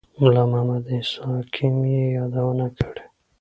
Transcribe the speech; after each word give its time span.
ملا 0.19 0.43
محمد 0.51 0.83
عیسی 0.91 1.15
حکیم 1.29 1.75
یې 1.91 2.03
یادونه 2.17 2.65
کړې. 2.77 3.03